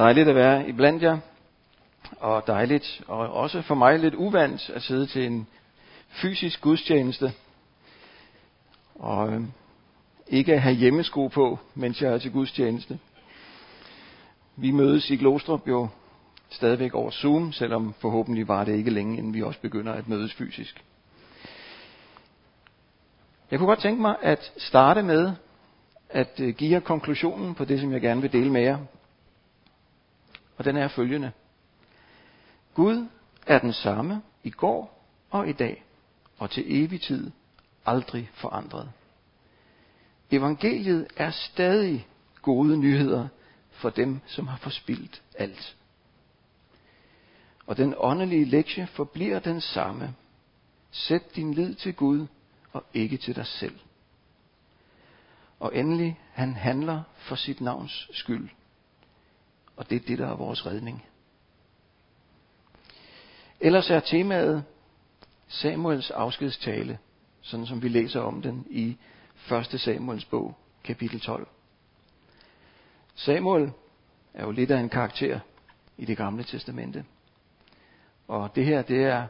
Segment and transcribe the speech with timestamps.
[0.00, 1.18] Dejligt at være i blandt jer,
[2.20, 5.46] og dejligt, og også for mig lidt uvandt at sidde til en
[6.08, 7.32] fysisk gudstjeneste,
[8.94, 9.40] og øh,
[10.28, 12.98] ikke at have hjemmesko på, mens jeg er til gudstjeneste.
[14.56, 15.88] Vi mødes i Glostrup jo
[16.50, 20.34] stadigvæk over Zoom, selvom forhåbentlig var det ikke længe, inden vi også begynder at mødes
[20.34, 20.84] fysisk.
[23.50, 25.32] Jeg kunne godt tænke mig at starte med
[26.10, 28.78] at øh, give jer konklusionen på det, som jeg gerne vil dele med jer.
[30.60, 31.32] Og den er følgende.
[32.74, 33.06] Gud
[33.46, 35.84] er den samme i går og i dag,
[36.38, 37.30] og til evig tid
[37.86, 38.90] aldrig forandret.
[40.30, 42.06] Evangeliet er stadig
[42.42, 43.28] gode nyheder
[43.70, 45.76] for dem, som har forspildt alt.
[47.66, 50.14] Og den åndelige lektie forbliver den samme.
[50.90, 52.26] Sæt din lid til Gud
[52.72, 53.78] og ikke til dig selv.
[55.60, 58.48] Og endelig, han handler for sit navns skyld.
[59.76, 61.04] Og det er det, der er vores redning.
[63.60, 64.64] Ellers er temaet
[65.48, 66.98] Samuels afskedstale,
[67.40, 68.96] sådan som vi læser om den i
[69.52, 69.80] 1.
[69.80, 71.48] Samuels bog, kapitel 12.
[73.14, 73.72] Samuel
[74.34, 75.40] er jo lidt af en karakter
[75.98, 77.04] i det gamle testamente.
[78.28, 79.26] Og det her, det er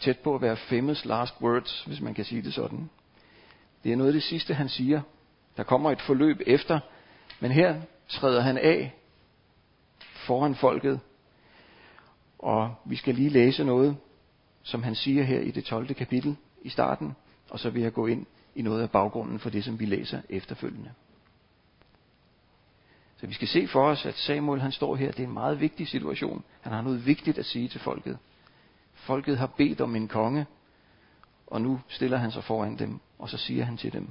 [0.00, 2.90] tæt på at være famous last words, hvis man kan sige det sådan.
[3.84, 5.00] Det er noget af det sidste, han siger.
[5.56, 6.80] Der kommer et forløb efter,
[7.40, 8.94] men her træder han af
[10.24, 11.00] foran folket.
[12.38, 13.96] Og vi skal lige læse noget,
[14.62, 15.94] som han siger her i det 12.
[15.94, 17.16] kapitel i starten,
[17.50, 20.20] og så vil jeg gå ind i noget af baggrunden for det, som vi læser
[20.28, 20.92] efterfølgende.
[23.16, 25.10] Så vi skal se for os, at Samuel han står her.
[25.10, 26.44] Det er en meget vigtig situation.
[26.60, 28.18] Han har noget vigtigt at sige til folket.
[28.94, 30.46] Folket har bedt om en konge,
[31.46, 34.08] og nu stiller han sig foran dem, og så siger han til dem,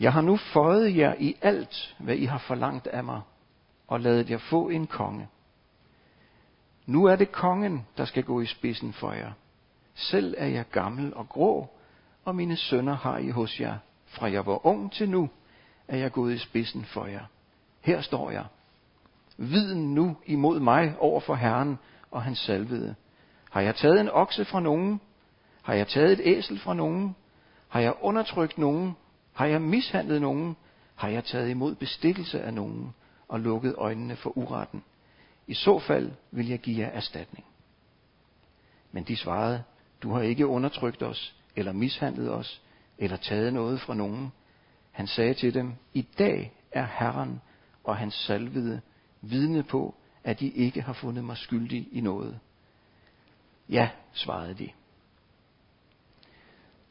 [0.00, 3.20] Jeg har nu fået jer i alt, hvad I har forlangt af mig,
[3.88, 5.28] og ladet jer få en konge.
[6.86, 9.30] Nu er det kongen, der skal gå i spidsen for jer.
[9.94, 11.68] Selv er jeg gammel og grå,
[12.24, 13.76] og mine sønner har I hos jer.
[14.06, 15.30] Fra jeg var ung til nu,
[15.88, 17.24] er jeg gået i spidsen for jer.
[17.80, 18.44] Her står jeg.
[19.36, 21.78] Viden nu imod mig over for Herren
[22.10, 22.94] og hans salvede.
[23.50, 25.00] Har jeg taget en okse fra nogen?
[25.62, 27.16] Har jeg taget et æsel fra nogen?
[27.68, 28.96] Har jeg undertrykt nogen?
[29.32, 30.56] Har jeg mishandlet nogen?
[30.94, 32.94] Har jeg taget imod bestikkelse af nogen
[33.28, 34.82] og lukket øjnene for uretten?
[35.46, 37.46] I så fald vil jeg give jer erstatning.
[38.92, 39.62] Men de svarede,
[40.02, 42.62] du har ikke undertrykt os, eller mishandlet os,
[42.98, 44.32] eller taget noget fra nogen.
[44.92, 47.40] Han sagde til dem, i dag er Herren
[47.84, 48.80] og hans salvede
[49.20, 49.94] vidne på,
[50.24, 52.38] at de ikke har fundet mig skyldig i noget.
[53.68, 54.70] Ja, svarede de.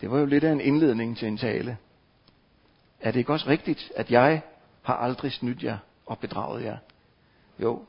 [0.02, 1.78] Det var jo lidt af en indledning til en tale.
[3.00, 4.41] Er det ikke også rigtigt, at jeg
[4.81, 6.77] har aldrig snydt jer og bedraget jer?
[7.59, 7.85] Jo,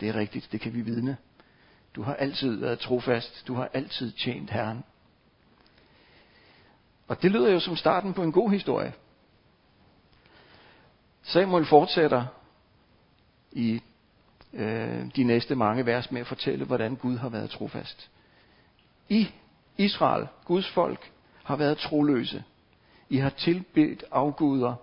[0.00, 1.16] det er rigtigt, det kan vi vidne.
[1.94, 4.84] Du har altid været trofast, du har altid tjent Herren.
[7.08, 8.92] Og det lyder jo som starten på en god historie.
[11.22, 12.26] Samuel fortsætter
[13.52, 13.80] i
[14.52, 18.10] øh, de næste mange vers med at fortælle, hvordan Gud har været trofast.
[19.08, 19.28] I
[19.76, 21.12] Israel, Guds folk,
[21.44, 22.44] har været troløse.
[23.08, 24.74] I har tilbedt afguder.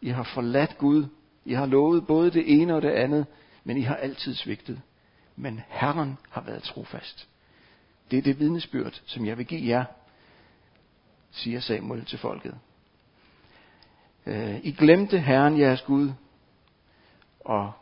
[0.00, 1.06] I har forladt Gud.
[1.44, 3.26] I har lovet både det ene og det andet,
[3.64, 4.80] men I har altid svigtet.
[5.36, 7.28] Men Herren har været trofast.
[8.10, 9.84] Det er det vidnesbyrd, som jeg vil give jer,
[11.30, 12.54] siger Samuel til folket.
[14.26, 16.12] Øh, I glemte Herren jeres Gud,
[17.40, 17.72] og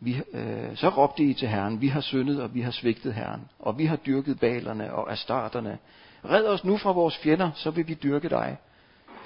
[0.00, 3.48] vi, øh, så råbte I til Herren, vi har syndet, og vi har svigtet Herren,
[3.58, 5.78] og vi har dyrket balerne og astarterne.
[6.24, 8.56] Red os nu fra vores fjender, så vil vi dyrke dig.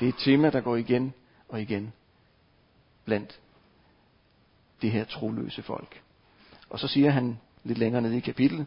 [0.01, 1.15] Det er et tema, der går igen
[1.49, 1.93] og igen
[3.05, 3.41] blandt
[4.83, 6.03] det her troløse folk.
[6.71, 8.67] Og så siger han lidt længere nede i kapitlet,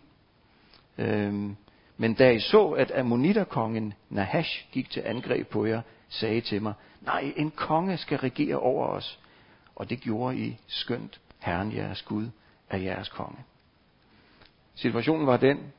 [0.97, 1.55] øhm,
[1.97, 6.73] men da I så, at ammoniterkongen Nahash gik til angreb på jer, sagde til mig,
[7.01, 9.19] nej, en konge skal regere over os.
[9.75, 12.27] Og det gjorde I skønt, Herren jeres Gud
[12.69, 13.37] er jeres konge.
[14.75, 15.73] Situationen var den,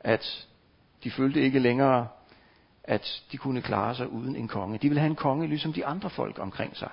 [0.00, 0.48] at
[1.04, 2.08] de følte ikke længere,
[2.84, 4.78] at de kunne klare sig uden en konge.
[4.78, 6.90] De ville have en konge, ligesom de andre folk omkring sig,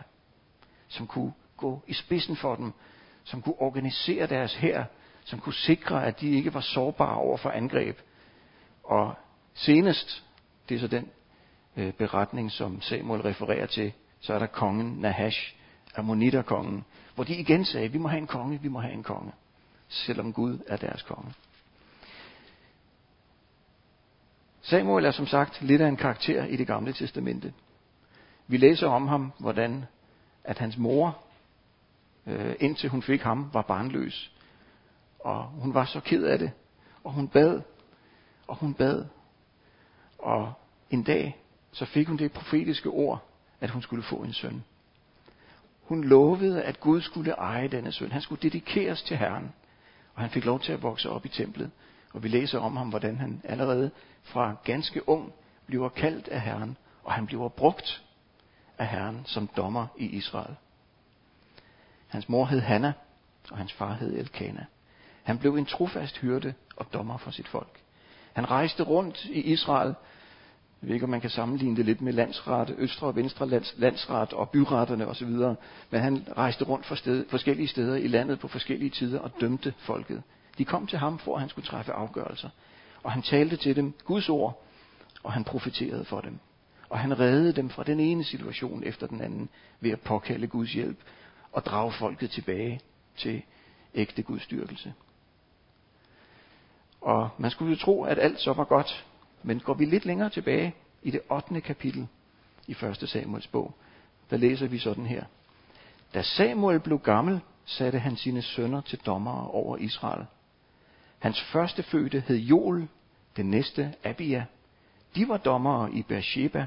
[0.87, 2.73] som kunne gå i spidsen for dem,
[3.23, 4.83] som kunne organisere deres hær,
[5.25, 7.97] som kunne sikre, at de ikke var sårbare over for angreb.
[8.83, 9.13] Og
[9.53, 10.23] senest,
[10.69, 11.09] det er så den
[11.77, 15.55] øh, beretning, som Samuel refererer til, så er der kongen Nahash,
[15.95, 16.85] Ammoniterkongen,
[17.15, 19.31] hvor de igen sagde, vi må have en konge, vi må have en konge,
[19.87, 21.33] selvom Gud er deres konge.
[24.61, 27.53] Samuel er som sagt lidt af en karakter i det gamle testamente.
[28.47, 29.85] Vi læser om ham, hvordan
[30.43, 31.17] at hans mor
[32.27, 34.31] øh, indtil hun fik ham, var barnløs.
[35.19, 36.51] Og hun var så ked af det.
[37.03, 37.61] Og hun bad.
[38.47, 39.05] Og hun bad.
[40.19, 40.53] Og
[40.89, 41.37] en dag,
[41.71, 43.23] så fik hun det profetiske ord,
[43.61, 44.63] at hun skulle få en søn.
[45.83, 48.11] Hun lovede, at Gud skulle eje denne søn.
[48.11, 49.51] Han skulle dedikeres til Herren.
[50.15, 51.71] Og han fik lov til at vokse op i templet.
[52.13, 53.91] Og vi læser om ham, hvordan han allerede
[54.23, 55.33] fra ganske ung
[55.65, 58.03] bliver kaldt af Herren, og han bliver brugt
[58.77, 60.55] af Herren som dommer i Israel.
[62.11, 62.93] Hans mor hed Hanna,
[63.51, 64.65] og hans far hed Elkana.
[65.23, 67.79] Han blev en trofast hyrde og dommer for sit folk.
[68.33, 69.87] Han rejste rundt i Israel.
[70.81, 73.73] Jeg ved ikke, om man kan sammenligne det lidt med landsret, østre og venstre lands,
[73.77, 75.29] landsret og byretterne osv.
[75.89, 79.73] Men han rejste rundt for sted, forskellige steder i landet på forskellige tider og dømte
[79.77, 80.23] folket.
[80.57, 82.49] De kom til ham, for at han skulle træffe afgørelser.
[83.03, 84.63] Og han talte til dem Guds ord,
[85.23, 86.39] og han profeterede for dem.
[86.89, 89.49] Og han reddede dem fra den ene situation efter den anden
[89.79, 90.97] ved at påkalde Guds hjælp
[91.51, 92.79] og drage folket tilbage
[93.17, 93.41] til
[93.93, 94.93] ægte gudstyrkelse.
[97.01, 99.05] Og man skulle jo tro, at alt så var godt.
[99.43, 101.61] Men går vi lidt længere tilbage i det 8.
[101.61, 102.07] kapitel
[102.67, 103.09] i 1.
[103.09, 103.73] Samuels bog,
[104.29, 105.23] der læser vi sådan her.
[106.13, 110.25] Da Samuel blev gammel, satte han sine sønner til dommere over Israel.
[111.19, 112.87] Hans første fødte hed Joel,
[113.37, 114.45] den næste Abia.
[115.15, 116.65] De var dommere i Beersheba,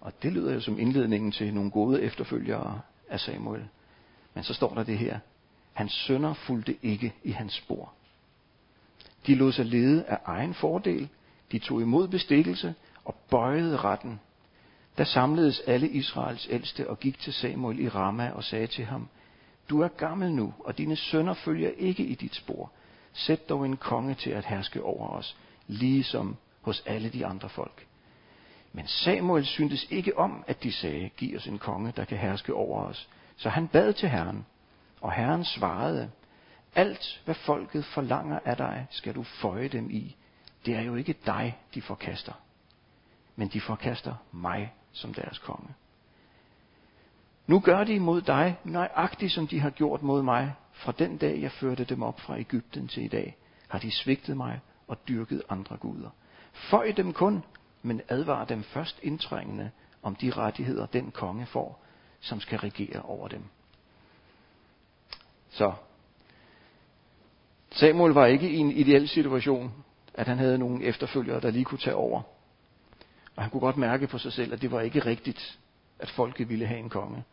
[0.00, 2.80] og det lyder jo som indledningen til nogle gode efterfølgere
[3.12, 3.68] af Samuel.
[4.34, 5.18] Men så står der det her.
[5.72, 7.92] Hans sønner fulgte ikke i hans spor.
[9.26, 11.08] De lod sig lede af egen fordel.
[11.52, 12.74] De tog imod bestikkelse
[13.04, 14.20] og bøjede retten.
[14.98, 19.08] Der samledes alle Israels ældste og gik til Samuel i Rama og sagde til ham,
[19.70, 22.70] Du er gammel nu, og dine sønner følger ikke i dit spor.
[23.12, 25.36] Sæt dog en konge til at herske over os,
[25.66, 27.86] ligesom hos alle de andre folk.
[28.72, 32.54] Men Samuel syntes ikke om, at de sagde, giv os en konge, der kan herske
[32.54, 33.08] over os.
[33.36, 34.46] Så han bad til Herren,
[35.00, 36.10] og Herren svarede,
[36.74, 40.16] alt hvad folket forlanger af dig, skal du føje dem i.
[40.66, 42.32] Det er jo ikke dig, de forkaster,
[43.36, 45.68] men de forkaster mig som deres konge.
[47.46, 50.54] Nu gør de mod dig nøjagtigt, som de har gjort mod mig.
[50.72, 53.36] Fra den dag, jeg førte dem op fra Ægypten til i dag,
[53.68, 56.10] har de svigtet mig og dyrket andre guder.
[56.52, 57.44] Føj dem kun,
[57.82, 59.70] men advar dem først indtrængende
[60.02, 61.84] om de rettigheder, den konge får,
[62.20, 63.42] som skal regere over dem.
[65.50, 65.72] Så
[67.70, 69.72] Samuel var ikke i en ideel situation,
[70.14, 72.22] at han havde nogle efterfølgere, der lige kunne tage over.
[73.36, 75.58] Og han kunne godt mærke på sig selv, at det var ikke rigtigt,
[75.98, 77.24] at folket ville have en konge.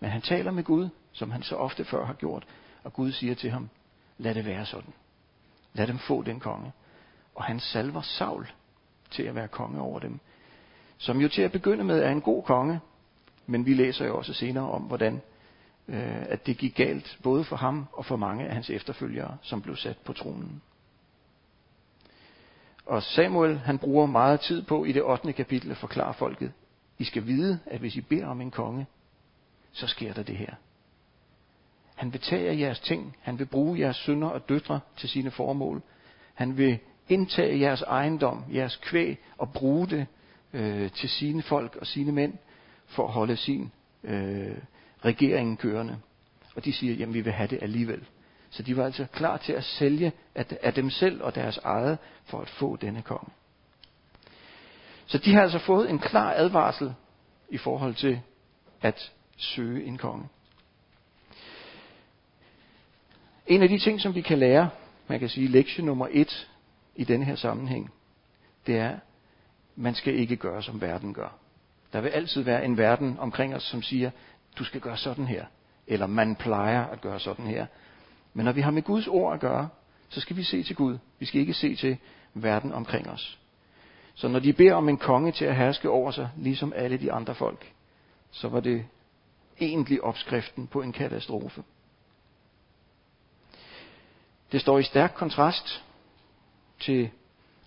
[0.00, 2.46] Men han taler med Gud, som han så ofte før har gjort,
[2.84, 3.68] og Gud siger til ham,
[4.18, 4.92] lad det være sådan.
[5.72, 6.72] Lad dem få den konge.
[7.34, 8.50] Og han salver Saul
[9.10, 10.20] til at være konge over dem.
[10.98, 12.80] Som jo til at begynde med er en god konge,
[13.46, 15.20] men vi læser jo også senere om, hvordan
[15.88, 19.62] øh, at det gik galt både for ham og for mange af hans efterfølgere, som
[19.62, 20.62] blev sat på tronen.
[22.86, 25.32] Og Samuel, han bruger meget tid på i det 8.
[25.32, 26.52] kapitel at forklare folket,
[26.98, 28.86] I skal vide, at hvis I beder om en konge,
[29.72, 30.54] så sker der det her.
[31.94, 35.82] Han vil tage jeres ting, han vil bruge jeres sønner og døtre til sine formål.
[36.34, 36.78] Han vil
[37.10, 40.06] indtage jeres ejendom, jeres kvæg og bruge det
[40.52, 42.32] øh, til sine folk og sine mænd
[42.86, 43.72] for at holde sin
[44.04, 44.56] øh,
[45.04, 45.98] regering kørende.
[46.56, 48.04] Og de siger, jamen vi vil have det alligevel.
[48.50, 51.98] Så de var altså klar til at sælge af, af dem selv og deres eget
[52.24, 53.32] for at få denne konge.
[55.06, 56.94] Så de har altså fået en klar advarsel
[57.48, 58.20] i forhold til
[58.82, 60.28] at søge en konge.
[63.46, 64.70] En af de ting, som vi kan lære,
[65.08, 66.48] man kan sige lektie nummer et
[66.96, 67.90] i denne her sammenhæng,
[68.66, 68.98] det er,
[69.76, 71.36] man skal ikke gøre, som verden gør.
[71.92, 74.10] Der vil altid være en verden omkring os, som siger,
[74.58, 75.44] du skal gøre sådan her.
[75.86, 77.66] Eller man plejer at gøre sådan her.
[78.34, 79.68] Men når vi har med Guds ord at gøre,
[80.08, 80.98] så skal vi se til Gud.
[81.18, 81.98] Vi skal ikke se til
[82.34, 83.38] verden omkring os.
[84.14, 87.12] Så når de beder om en konge til at herske over sig, ligesom alle de
[87.12, 87.72] andre folk,
[88.30, 88.86] så var det
[89.60, 91.62] egentlig opskriften på en katastrofe.
[94.52, 95.84] Det står i stærk kontrast
[96.80, 97.10] til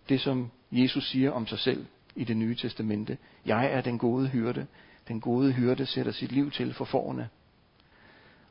[0.10, 3.17] det, som Jesus siger om sig selv i det nye testamente.
[3.46, 4.67] Jeg er den gode hyrde.
[5.08, 7.29] Den gode hyrde sætter sit liv til for forne.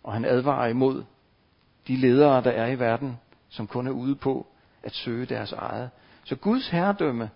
[0.03, 1.05] Og han advarer imod
[1.89, 4.47] de ledere, der er i verden, som kun er ude på
[4.83, 5.91] at søge deres eget.
[6.25, 7.31] Så Guds herredømme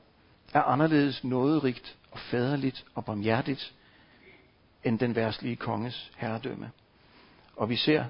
[0.55, 3.75] er anderledes nåderigt og faderligt og barmhjertigt
[4.85, 6.71] end den værtslige konges herredømme.
[7.57, 8.05] Og vi ser,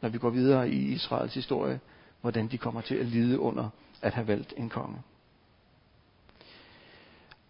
[0.00, 1.80] når vi går videre i Israels historie,
[2.20, 3.70] hvordan de kommer til at lide under
[4.04, 5.02] at have valgt en konge.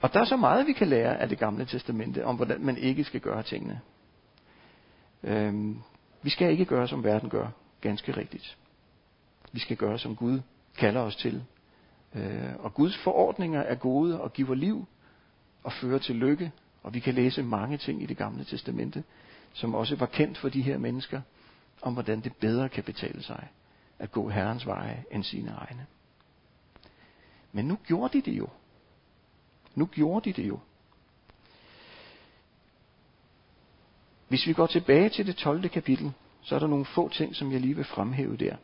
[0.00, 2.76] Og der er så meget, vi kan lære af det gamle testamente, om hvordan man
[2.76, 3.80] ikke skal gøre tingene.
[5.22, 5.78] Øhm,
[6.22, 7.48] Vi skal ikke gøre, som verden gør,
[7.80, 8.56] ganske rigtigt.
[9.52, 10.40] Vi skal gøre, som Gud
[10.78, 11.44] kalder os til.
[12.14, 14.86] Øh, og Guds forordninger er gode og giver liv
[15.62, 16.52] og fører til lykke.
[16.82, 19.04] Og vi kan læse mange ting i det gamle testamente,
[19.52, 21.20] som også var kendt for de her mennesker,
[21.82, 23.48] om hvordan det bedre kan betale sig
[23.98, 25.86] at gå Herrens veje end sine egne.
[27.54, 28.48] Men nu gjorde de det jo.
[29.74, 30.58] Nu gjorde de det jo.
[34.28, 35.68] Hvis vi går tilbage til det 12.
[35.68, 38.56] kapitel, så er der nogle få ting, som jeg lige vil fremhæve der.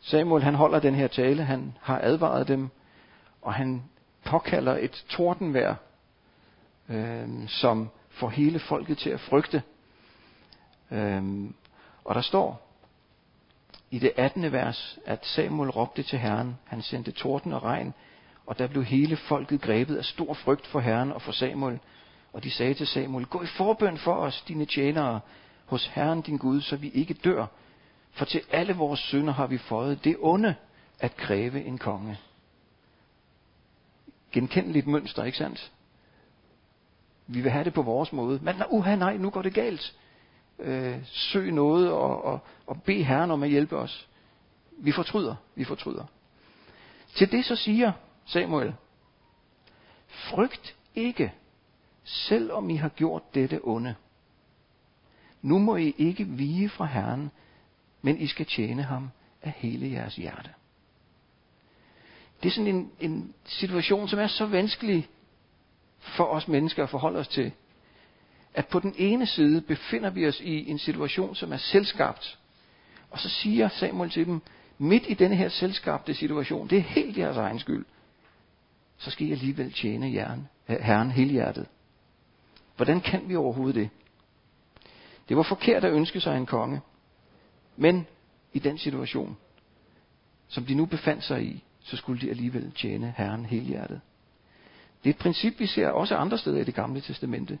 [0.00, 2.68] Samuel han holder den her tale, han har advaret dem,
[3.42, 3.82] og han
[4.24, 5.74] påkalder et tordenvær,
[6.88, 9.62] øh, som får hele folket til at frygte.
[10.90, 11.50] Øh,
[12.04, 12.69] og der står
[13.90, 14.52] i det 18.
[14.52, 17.94] vers, at Samuel råbte til Herren, han sendte torden og regn,
[18.46, 21.78] og der blev hele folket grebet af stor frygt for Herren og for Samuel.
[22.32, 25.20] Og de sagde til Samuel, gå i forbøn for os, dine tjenere,
[25.66, 27.46] hos Herren din Gud, så vi ikke dør.
[28.12, 30.54] For til alle vores sønder har vi fået det onde
[31.00, 32.18] at kræve en konge.
[34.32, 35.72] Genkendeligt mønster, ikke sandt?
[37.26, 38.40] Vi vil have det på vores måde.
[38.42, 39.94] Men uha, nej, nu går det galt.
[40.60, 44.08] Øh, søg noget og, og, og bed Herren om at hjælpe os.
[44.78, 46.04] Vi fortryder, vi fortryder.
[47.14, 47.92] Til det så siger
[48.26, 48.74] Samuel,
[50.08, 51.32] frygt ikke,
[52.04, 53.94] selvom I har gjort dette onde.
[55.42, 57.30] Nu må I ikke vige fra Herren,
[58.02, 59.10] men I skal tjene ham
[59.42, 60.50] af hele jeres hjerte.
[62.42, 65.08] Det er sådan en, en situation, som er så vanskelig
[65.98, 67.52] for os mennesker at forholde os til.
[68.54, 72.38] At på den ene side befinder vi os i en situation, som er selskabt.
[73.10, 74.40] Og så siger Samuel til dem,
[74.78, 77.84] midt i denne her selskabte situation, det er helt jeres egen skyld,
[78.98, 81.66] så skal I alligevel tjene Herren, Herren helhjertet.
[82.76, 83.90] Hvordan kan vi overhovedet det?
[85.28, 86.80] Det var forkert at ønske sig en konge.
[87.76, 88.06] Men
[88.52, 89.36] i den situation,
[90.48, 94.00] som de nu befandt sig i, så skulle de alligevel tjene Herren helhjertet.
[95.04, 97.58] Det er et princip, vi ser også andre steder i det gamle testamente.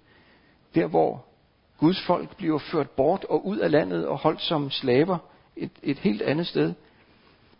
[0.74, 1.24] Der hvor
[1.78, 5.18] Guds folk bliver ført bort og ud af landet og holdt som slaver
[5.56, 6.74] et, et helt andet sted,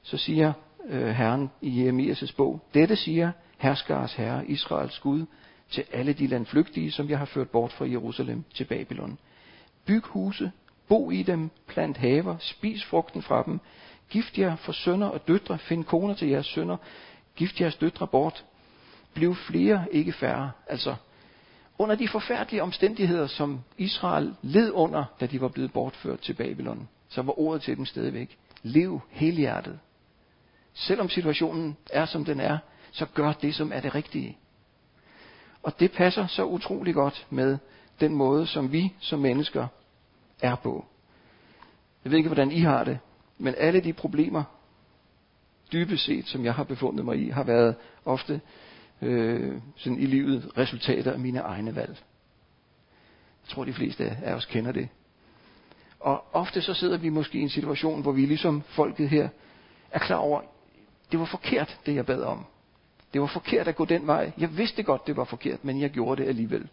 [0.03, 0.53] så siger
[0.87, 5.27] øh, Herren i Jeremias' bog, dette siger herskars herre, Israels Gud,
[5.71, 9.19] til alle de landflygtige, som jeg har ført bort fra Jerusalem til Babylon.
[9.87, 10.53] Byg huse,
[10.89, 13.61] bo i dem, plant haver, spis frugten fra dem,
[14.11, 16.77] gift jer for sønner og døtre, find koner til jeres sønner,
[17.37, 18.45] gift jeres døtre bort,
[19.15, 20.51] bliv flere, ikke færre.
[20.67, 20.95] Altså,
[21.81, 26.89] under de forfærdelige omstændigheder, som Israel led under, da de var blevet bortført til Babylon,
[27.09, 29.79] så var ordet til dem stadigvæk, lev helhjertet.
[30.75, 32.59] Selvom situationen er, som den er,
[32.91, 34.39] så gør det, som er det rigtige.
[35.63, 37.59] Og det passer så utrolig godt med
[38.01, 39.67] den måde, som vi som mennesker
[40.43, 40.85] er på.
[42.05, 42.99] Jeg ved ikke, hvordan I har det,
[43.39, 44.43] men alle de problemer,
[45.73, 48.41] dybest set, som jeg har befundet mig i, har været ofte
[49.03, 52.03] øh, sådan i livet resultater af mine egne valg.
[53.43, 54.89] Jeg tror, de fleste af os kender det.
[56.01, 59.29] Og ofte så sidder vi måske i en situation, hvor vi ligesom folket her
[59.91, 60.41] er klar over,
[61.13, 62.47] det var forkert, det jeg bad om.
[63.13, 64.33] Det var forkert at gå den vej.
[64.39, 66.69] Jeg vidste godt, det var forkert, men jeg gjorde det alligevel.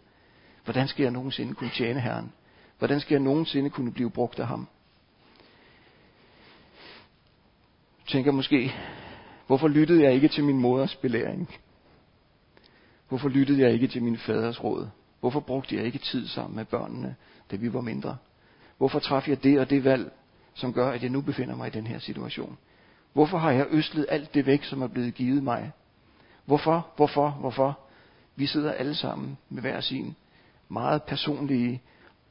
[0.64, 2.32] Hvordan skal jeg nogensinde kunne tjene Herren?
[2.78, 4.68] Hvordan skal jeg nogensinde kunne blive brugt af ham?
[7.98, 8.74] Jeg tænker måske,
[9.46, 11.48] hvorfor lyttede jeg ikke til min moders belæring?
[13.08, 14.88] Hvorfor lyttede jeg ikke til min faders råd?
[15.20, 17.16] Hvorfor brugte jeg ikke tid sammen med børnene,
[17.50, 18.16] da vi var mindre?
[18.78, 20.12] Hvorfor traf jeg det og det valg,
[20.54, 22.58] som gør, at jeg nu befinder mig i den her situation?
[23.12, 25.72] Hvorfor har jeg østlet alt det væk, som er blevet givet mig?
[26.44, 27.78] Hvorfor, hvorfor, hvorfor?
[28.36, 30.16] Vi sidder alle sammen med hver sin
[30.68, 31.82] meget personlige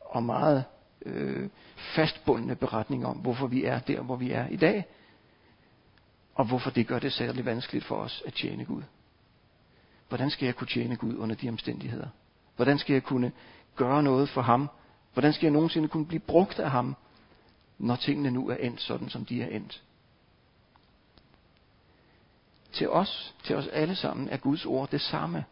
[0.02, 0.64] og meget
[1.06, 1.50] øh,
[1.96, 4.86] fastbundne beretning om, hvorfor vi er der, hvor vi er i dag,
[6.36, 8.82] og hvorfor det gør det særlig vanskeligt for os at tjene Gud.
[10.08, 12.08] Hvordan skal jeg kunne tjene Gud under de omstændigheder?
[12.56, 13.32] Hvordan skal jeg kunne
[13.76, 14.70] gøre noget for ham?
[15.14, 16.96] Hvordan skal jeg nogensinde kunne blive brugt af ham,
[17.78, 19.84] når tingene nu er endt sådan, som de er endt?
[22.72, 25.46] Til os, til os alle sammen, er Guds ord det samme.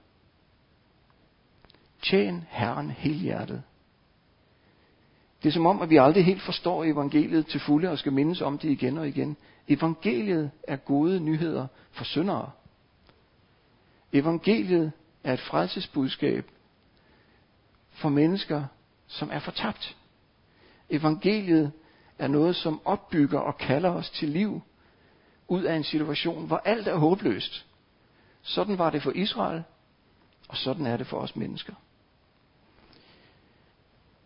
[2.01, 3.63] Tjen Herren helhjertet.
[5.43, 8.41] Det er som om, at vi aldrig helt forstår evangeliet til fulde og skal mindes
[8.41, 9.37] om det igen og igen.
[9.67, 12.51] Evangeliet er gode nyheder for syndere.
[14.15, 14.91] Evangeliet
[15.23, 16.45] er et frelsesbudskab
[17.91, 18.65] for mennesker,
[19.07, 19.97] som er fortabt.
[20.89, 21.71] Evangeliet
[22.19, 24.61] er noget, som opbygger og kalder os til liv
[25.47, 27.65] ud af en situation, hvor alt er håbløst.
[28.41, 29.63] Sådan var det for Israel,
[30.47, 31.73] og sådan er det for os mennesker.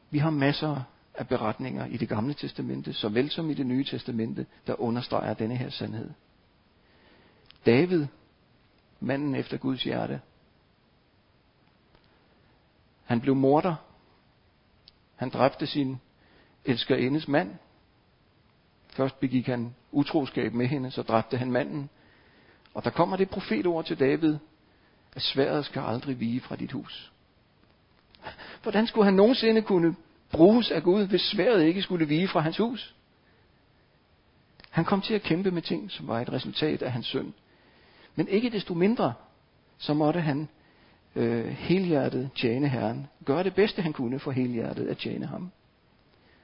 [0.10, 0.82] Vi har masser
[1.14, 5.58] af beretninger i det gamle testamente, såvel som i det nye testamente, der understreger denne
[5.58, 6.10] her sandhed.
[7.66, 8.06] David,
[9.00, 10.22] manden efter Guds hjerte,
[13.10, 13.76] han blev morder.
[15.16, 15.98] Han dræbte sin
[16.66, 17.56] elskerindes mand.
[18.90, 21.90] Først begik han utroskab med hende, så dræbte han manden.
[22.74, 24.38] Og der kommer det profetord til David,
[25.16, 27.12] at sværet skal aldrig vige fra dit hus.
[28.62, 29.96] Hvordan skulle han nogensinde kunne
[30.32, 32.96] bruges af Gud, hvis sværet ikke skulle vige fra hans hus?
[34.70, 37.34] Han kom til at kæmpe med ting, som var et resultat af hans synd.
[38.16, 39.14] Men ikke desto mindre,
[39.78, 40.48] så måtte han
[41.16, 43.08] øh, helhjertet tjene Herren.
[43.26, 45.52] Gøre det bedste, han kunne for helhjertet at tjene ham.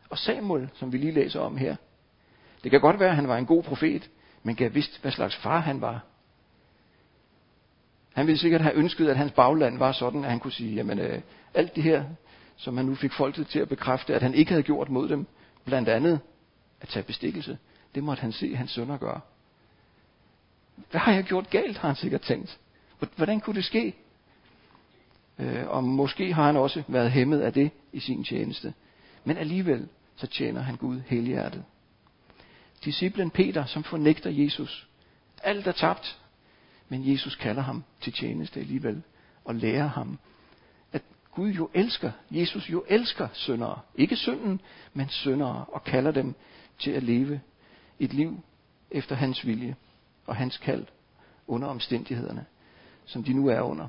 [0.09, 1.75] Og Samuel, som vi lige læser om her,
[2.63, 4.09] det kan godt være, at han var en god profet,
[4.43, 6.05] men gav vidst, hvad slags far han var.
[8.13, 10.99] Han ville sikkert have ønsket, at hans bagland var sådan, at han kunne sige, jamen
[10.99, 11.21] øh,
[11.53, 12.03] alt det her,
[12.55, 15.25] som han nu fik folket til at bekræfte, at han ikke havde gjort mod dem,
[15.65, 16.19] blandt andet
[16.81, 17.57] at tage bestikkelse,
[17.95, 19.21] det måtte han se hans sønner gøre.
[20.91, 22.59] Hvad har jeg gjort galt, har han sikkert tænkt.
[23.15, 23.95] Hvordan kunne det ske?
[25.39, 28.73] Øh, og måske har han også været hæmmet af det i sin tjeneste.
[29.23, 31.63] Men alligevel, så tjener han Gud helhjertet.
[32.85, 34.87] Disciplen Peter, som fornægter Jesus.
[35.43, 36.19] Alt er tabt.
[36.89, 39.03] Men Jesus kalder ham til tjeneste alligevel.
[39.45, 40.19] Og lærer ham,
[40.93, 41.01] at
[41.31, 43.79] Gud jo elsker, Jesus jo elsker syndere.
[43.95, 44.61] Ikke synden,
[44.93, 45.65] men syndere.
[45.67, 46.35] Og kalder dem
[46.79, 47.41] til at leve
[47.99, 48.43] et liv
[48.91, 49.75] efter hans vilje
[50.25, 50.85] og hans kald
[51.47, 52.45] under omstændighederne,
[53.05, 53.87] som de nu er under.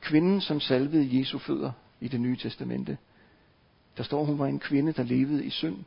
[0.00, 2.98] Kvinden, som salvede Jesu fødder i det nye testamente,
[3.96, 5.84] der står, hun var en kvinde, der levede i synd.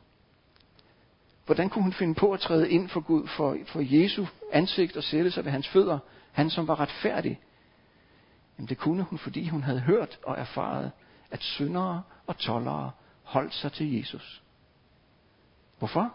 [1.46, 5.02] Hvordan kunne hun finde på at træde ind for Gud, for, for Jesu ansigt og
[5.02, 5.98] sætte sig ved hans fødder,
[6.32, 7.40] han som var retfærdig?
[8.58, 10.90] Jamen det kunne hun, fordi hun havde hørt og erfaret,
[11.30, 12.90] at syndere og tollere
[13.22, 14.42] holdt sig til Jesus.
[15.78, 16.14] Hvorfor?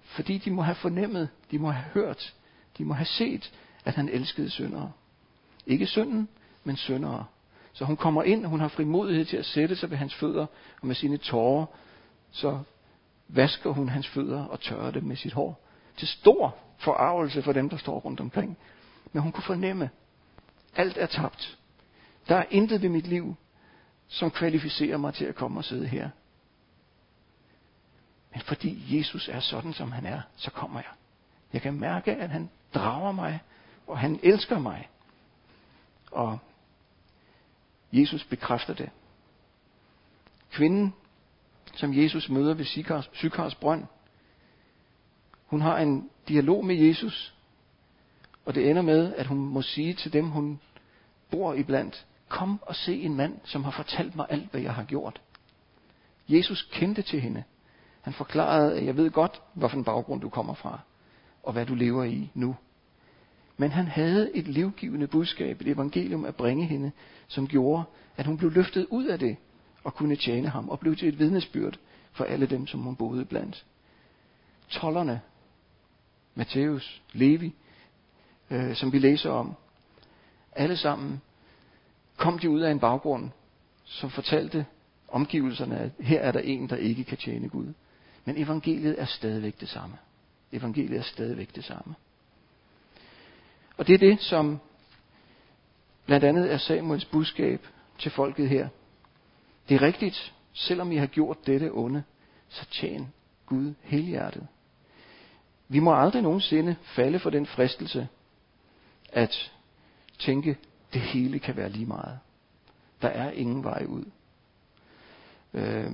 [0.00, 2.34] Fordi de må have fornemmet, de må have hørt,
[2.78, 3.52] de må have set,
[3.84, 4.92] at han elskede syndere.
[5.66, 6.28] Ikke synden,
[6.64, 7.24] men syndere.
[7.72, 10.46] Så hun kommer ind, og hun har frimodighed til at sætte sig ved hans fødder,
[10.80, 11.66] og med sine tårer,
[12.30, 12.58] så
[13.28, 15.60] vasker hun hans fødder og tørrer dem med sit hår.
[15.96, 18.58] Til stor forarvelse for dem, der står rundt omkring.
[19.12, 19.90] Men hun kunne fornemme,
[20.76, 21.58] alt er tabt.
[22.28, 23.36] Der er intet ved mit liv,
[24.08, 26.10] som kvalificerer mig til at komme og sidde her.
[28.32, 30.90] Men fordi Jesus er sådan, som han er, så kommer jeg.
[31.52, 33.40] Jeg kan mærke, at han drager mig,
[33.86, 34.88] og han elsker mig.
[36.10, 36.38] Og
[37.92, 38.90] Jesus bekræfter det.
[40.50, 40.94] Kvinden,
[41.74, 43.84] som Jesus møder ved Sykars, Sykars brønd,
[45.46, 47.34] hun har en dialog med Jesus,
[48.44, 50.60] og det ender med, at hun må sige til dem, hun
[51.30, 54.84] bor iblandt, kom og se en mand, som har fortalt mig alt, hvad jeg har
[54.84, 55.20] gjort.
[56.28, 57.44] Jesus kendte til hende.
[58.00, 60.80] Han forklarede, at jeg ved godt, hvilken baggrund du kommer fra,
[61.42, 62.56] og hvad du lever i nu.
[63.56, 66.92] Men han havde et livgivende budskab, et evangelium at bringe hende,
[67.28, 67.84] som gjorde,
[68.16, 69.36] at hun blev løftet ud af det
[69.84, 71.78] og kunne tjene ham og blev til et vidnesbyrd
[72.12, 73.64] for alle dem, som hun boede blandt.
[74.68, 75.20] Tollerne,
[76.34, 77.54] Matthæus, Levi,
[78.50, 79.54] øh, som vi læser om,
[80.52, 81.20] alle sammen
[82.16, 83.30] kom de ud af en baggrund,
[83.84, 84.66] som fortalte
[85.08, 87.72] omgivelserne, at her er der en, der ikke kan tjene Gud.
[88.24, 89.96] Men evangeliet er stadigvæk det samme.
[90.52, 91.94] Evangeliet er stadigvæk det samme.
[93.76, 94.58] Og det er det, som
[96.06, 97.66] blandt andet er Samuels budskab
[97.98, 98.68] til folket her.
[99.68, 102.02] Det er rigtigt, selvom I har gjort dette onde,
[102.48, 103.12] så tjen
[103.46, 104.46] Gud helhjertet.
[105.68, 108.08] Vi må aldrig nogensinde falde for den fristelse
[109.12, 109.52] at
[110.18, 110.56] tænke,
[110.92, 112.18] det hele kan være lige meget.
[113.02, 114.04] Der er ingen vej ud.
[115.54, 115.92] Øh,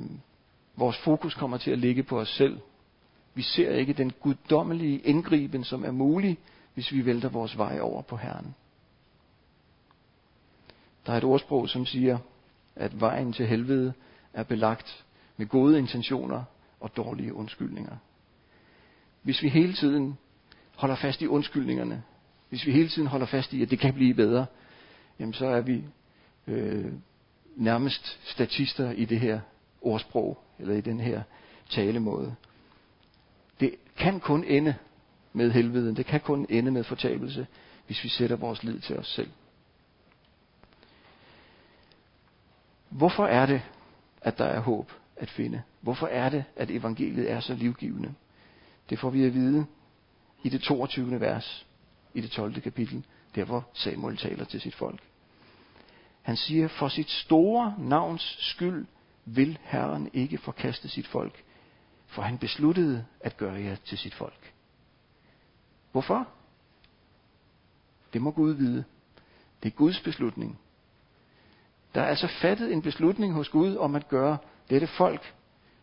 [0.76, 2.60] vores fokus kommer til at ligge på os selv.
[3.36, 6.38] Vi ser ikke den guddommelige indgriben, som er mulig
[6.74, 8.54] hvis vi vælter vores vej over på Herren.
[11.06, 12.18] Der er et ordsprog, som siger,
[12.76, 13.92] at vejen til helvede
[14.32, 15.04] er belagt
[15.36, 16.44] med gode intentioner
[16.80, 17.96] og dårlige undskyldninger.
[19.22, 20.18] Hvis vi hele tiden
[20.76, 22.02] holder fast i undskyldningerne,
[22.48, 24.46] hvis vi hele tiden holder fast i, at det kan blive bedre,
[25.18, 25.84] jamen så er vi
[26.46, 26.92] øh,
[27.56, 29.40] nærmest statister i det her
[29.80, 31.22] ordsprog, eller i den her
[31.70, 32.34] talemåde.
[33.96, 34.74] Kan kun ende
[35.32, 35.96] med helveden.
[35.96, 37.46] Det kan kun ende med fortabelse,
[37.86, 39.30] hvis vi sætter vores lid til os selv.
[42.88, 43.62] Hvorfor er det,
[44.20, 45.62] at der er håb at finde?
[45.80, 48.14] Hvorfor er det, at evangeliet er så livgivende?
[48.90, 49.66] Det får vi at vide
[50.42, 51.20] i det 22.
[51.20, 51.66] vers,
[52.14, 52.60] i det 12.
[52.60, 53.04] kapitel,
[53.34, 55.00] der hvor Samuel taler til sit folk.
[56.22, 58.86] Han siger, for sit store navns skyld
[59.24, 61.44] vil Herren ikke forkaste sit folk,
[62.06, 64.52] for han besluttede at gøre jer til sit folk.
[65.92, 66.28] Hvorfor?
[68.12, 68.84] Det må Gud vide.
[69.62, 70.58] Det er Guds beslutning.
[71.94, 74.38] Der er altså fattet en beslutning hos Gud om at gøre
[74.70, 75.34] dette folk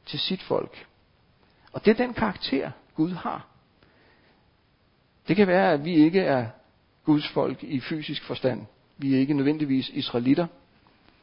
[0.05, 0.87] til sit folk.
[1.73, 3.47] Og det er den karakter, Gud har.
[5.27, 6.47] Det kan være, at vi ikke er
[7.05, 8.65] Guds folk i fysisk forstand.
[8.97, 10.47] Vi er ikke nødvendigvis israelitter,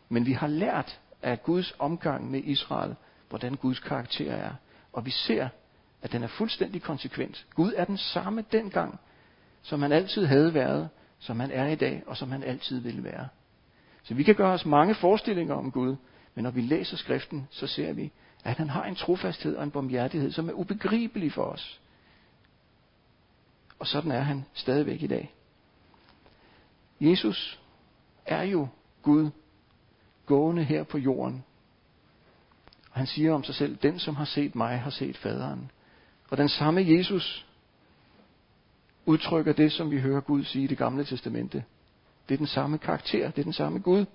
[0.08, 2.96] men vi har lært af Guds omgang med Israel,
[3.28, 4.54] hvordan Guds karakter er.
[4.92, 5.48] Og vi ser,
[6.03, 7.46] at den er fuldstændig konsekvent.
[7.55, 9.00] Gud er den samme dengang,
[9.62, 13.05] som han altid havde været, som han er i dag, og som han altid vil
[13.05, 13.29] være.
[14.03, 15.96] Så vi kan gøre os mange forestillinger om Gud,
[16.35, 18.12] men når vi læser skriften, så ser vi,
[18.44, 21.81] at han har en trofasthed og en barmhjertighed, som er ubegribelig for os.
[23.79, 25.35] Og sådan er han stadigvæk i dag.
[27.00, 27.61] Jesus
[28.26, 28.68] er jo
[29.03, 29.31] Gud
[30.26, 31.44] gående her på jorden.
[32.90, 35.70] Og han siger om sig selv, den som har set mig, har set faderen.
[36.31, 37.46] Og den samme Jesus
[39.07, 41.64] udtrykker det, som vi hører Gud sige i det gamle testamente.
[42.29, 44.07] Det er den samme karakter, det er den samme Gud,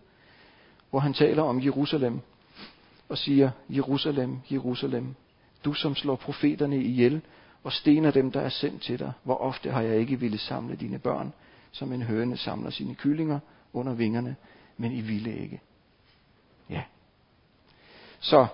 [0.89, 2.19] hvor han taler om Jerusalem
[3.09, 5.15] og siger, Jerusalem, Jerusalem,
[5.65, 7.21] du som slår profeterne ihjel
[7.63, 9.11] og stener dem, der er sendt til dig.
[9.23, 11.33] Hvor ofte har jeg ikke ville samle dine børn,
[11.71, 13.39] som en høne samler sine kyllinger
[13.73, 14.35] under vingerne,
[14.77, 15.61] men I ville ikke.
[16.69, 16.83] Ja.
[18.19, 18.47] Så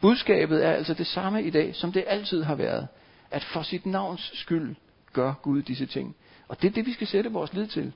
[0.00, 2.88] budskabet er altså det samme i dag, som det altid har været.
[3.30, 4.76] At for sit navns skyld
[5.12, 6.16] gør Gud disse ting.
[6.48, 7.92] Og det er det, vi skal sætte vores lid til.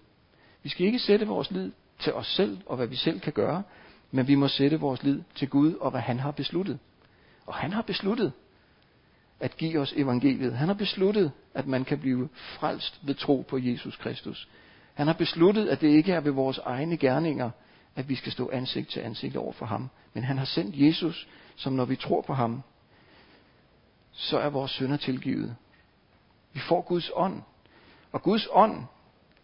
[0.62, 3.62] Vi skal ikke sætte vores lid til os selv og hvad vi selv kan gøre,
[4.10, 6.78] men vi må sætte vores lid til Gud og hvad han har besluttet.
[7.46, 8.32] Og han har besluttet
[9.40, 10.56] at give os evangeliet.
[10.56, 14.48] Han har besluttet, at man kan blive frelst ved tro på Jesus Kristus.
[14.94, 17.50] Han har besluttet, at det ikke er ved vores egne gerninger,
[17.96, 19.90] at vi skal stå ansigt til ansigt over for ham.
[20.14, 22.62] Men han har sendt Jesus, som når vi tror på ham,
[24.12, 25.56] så er vores synder tilgivet.
[26.52, 27.42] Vi får Guds ånd.
[28.12, 28.84] Og Guds ånd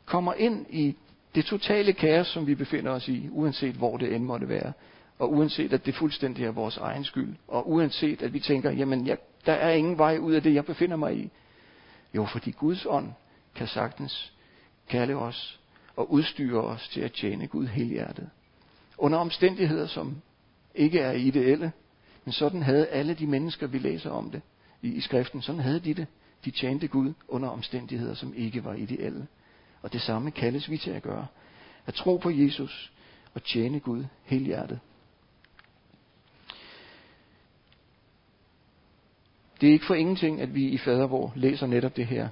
[0.07, 0.97] kommer ind i
[1.35, 4.73] det totale kaos, som vi befinder os i, uanset hvor det end måtte være.
[5.19, 7.37] Og uanset at det fuldstændig er vores egen skyld.
[7.49, 10.65] Og uanset at vi tænker, jamen jeg, der er ingen vej ud af det, jeg
[10.65, 11.31] befinder mig i.
[12.15, 13.13] Jo, fordi Guds ånd
[13.55, 14.33] kan sagtens
[14.89, 15.61] kalde os
[15.97, 18.31] og udstyre os til at tjene Gud helhjertet.
[18.99, 20.23] Under omstændigheder, som
[20.75, 21.73] ikke er ideelle,
[22.29, 24.43] men sådan havde alle de mennesker, vi læser om det
[24.83, 26.07] i, i skriften, sådan havde de det.
[26.45, 29.27] De tjente Gud under omstændigheder, som ikke var ideelle.
[29.83, 31.27] Og det samme kaldes vi til at gøre.
[31.87, 32.93] At tro på Jesus
[33.35, 34.81] og tjene Gud helhjertet.
[39.61, 42.29] Det er ikke for ingenting, at vi i fadervor læser netop det her.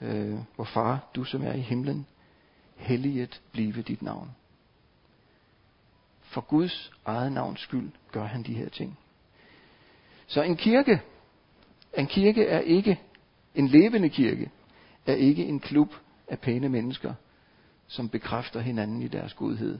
[0.00, 2.06] Øh, hvor far, du som er i himlen,
[2.76, 4.30] helliget blive dit navn.
[6.20, 8.98] For Guds eget navns skyld gør han de her ting.
[10.30, 11.02] Så en kirke,
[11.98, 13.00] en kirke er ikke,
[13.54, 14.50] en levende kirke,
[15.06, 15.94] er ikke en klub
[16.28, 17.14] af pæne mennesker,
[17.86, 19.78] som bekræfter hinanden i deres godhed,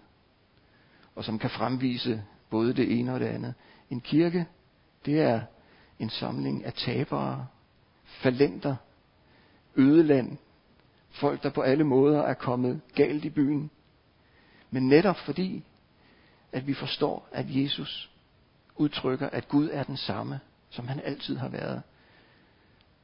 [1.15, 3.55] og som kan fremvise både det ene og det andet.
[3.91, 4.47] En kirke,
[5.07, 5.41] det er
[5.99, 7.47] en samling af tabere,
[8.05, 8.77] falenter,
[9.77, 10.37] ødeland,
[11.11, 13.71] folk, der på alle måder er kommet galt i byen.
[14.71, 15.65] Men netop fordi,
[16.53, 18.11] at vi forstår, at Jesus
[18.81, 20.40] udtrykker, at Gud er den samme,
[20.71, 21.83] som han altid har været,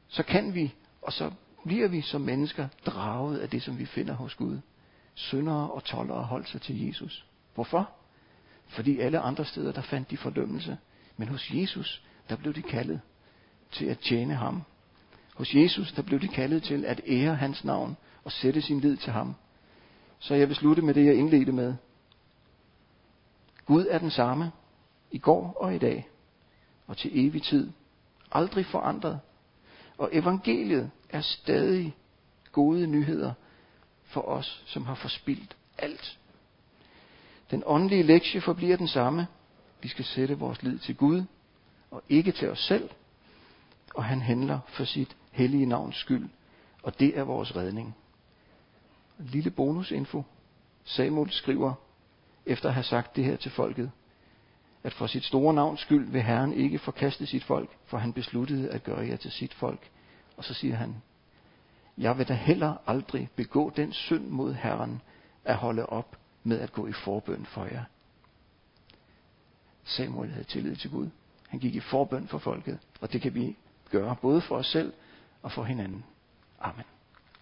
[0.09, 1.31] så kan vi, og så
[1.67, 4.59] bliver vi som mennesker draget af det, som vi finder hos Gud.
[5.15, 7.27] Syndere og tollere holdt sig til Jesus.
[7.55, 7.91] Hvorfor?
[8.67, 10.79] Fordi alle andre steder, der fandt de fordømmelse.
[11.17, 13.01] Men hos Jesus, der blev de kaldet
[13.73, 14.63] til at tjene ham.
[15.35, 18.97] Hos Jesus, der blev de kaldet til at ære hans navn og sætte sin lid
[18.97, 19.35] til ham.
[20.19, 21.75] Så jeg vil slutte med det, jeg indledte med.
[23.67, 24.53] Gud er den samme
[25.11, 26.09] i går og i dag
[26.87, 27.73] og til evig tid.
[28.33, 29.21] Aldrig forandret.
[29.99, 31.97] Og evangeliet er stadig
[32.53, 33.33] gode nyheder
[34.05, 36.19] for os, som har forspildt alt.
[37.51, 39.27] Den åndelige lektie forbliver den samme.
[39.83, 41.25] Vi skal sætte vores lid til Gud
[41.91, 42.91] og ikke til os selv.
[43.95, 46.29] Og han handler for sit hellige navns skyld.
[46.83, 47.97] Og det er vores redning.
[49.19, 50.23] Lille bonusinfo.
[50.85, 51.75] Samuel skriver,
[52.47, 53.91] efter at have sagt det her til folket,
[54.87, 58.71] at for sit store navns skyld vil Herren ikke forkaste sit folk, for han besluttede
[58.71, 59.91] at gøre jer til sit folk.
[60.37, 60.95] Og så siger han,
[61.99, 65.03] jeg vil da heller aldrig begå den synd mod Herren
[65.45, 67.85] at holde op med at gå i forbøn for jer.
[69.85, 71.09] Samuel havde tillid til Gud.
[71.49, 73.57] Han gik i forbøn for folket, og det kan vi
[73.91, 74.93] gøre både for os selv
[75.43, 76.05] og for hinanden.
[76.61, 76.85] Amen.